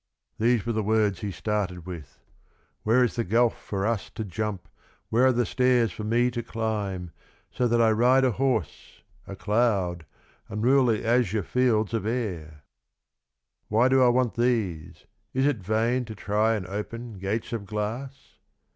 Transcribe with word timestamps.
"these 0.39 0.65
were 0.65 0.73
the 0.73 0.81
words 0.81 1.19
he 1.19 1.29
started 1.31 1.85
with 1.85 2.19
—"Where 2.81 3.03
is 3.03 3.15
the 3.17 3.23
gulf 3.23 3.55
for 3.61 3.85
us 3.85 4.09
to 4.15 4.25
jump, 4.25 4.67
where 5.09 5.27
are 5.27 5.31
the 5.31 5.45
stairs 5.45 5.91
for 5.91 6.03
me 6.03 6.31
to 6.31 6.41
climb, 6.41 7.11
so 7.51 7.67
that 7.67 7.79
I 7.79 7.91
ride 7.91 8.25
a 8.25 8.31
horse, 8.31 9.03
a 9.27 9.35
cloud, 9.35 10.07
and 10.49 10.63
rule 10.63 10.87
the 10.87 11.05
azure 11.05 11.43
fields 11.43 11.93
of 11.93 12.07
air? 12.07 12.63
Why 13.67 13.89
do 13.89 14.01
I 14.01 14.07
want 14.07 14.33
these, 14.33 15.05
is 15.35 15.45
it 15.45 15.57
vain 15.57 16.05
to 16.05 16.15
try 16.15 16.55
and 16.55 16.65
open 16.65 17.19
gates 17.19 17.53
of 17.53 17.67
glass? 17.67 18.37